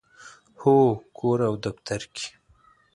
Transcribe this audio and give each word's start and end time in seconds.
هو، 0.61 0.77
کور 1.17 1.39
او 1.49 1.53
دفتر 1.65 2.01
کې 2.15 2.27